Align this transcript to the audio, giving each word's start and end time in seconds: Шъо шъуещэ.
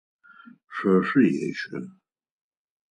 Шъо 0.73 0.93
шъуещэ. 1.07 1.77